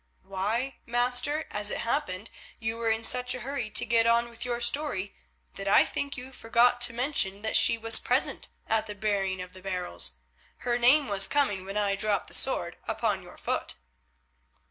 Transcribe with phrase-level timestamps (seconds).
[0.23, 4.43] "Why, master, as it happened you were in such a hurry to get on with
[4.43, 5.15] your story
[5.57, 9.53] that I think you forgot to mention that she was present at the burying of
[9.53, 10.13] the barrels.
[10.65, 13.75] Her name was coming when I dropped the sword upon your foot."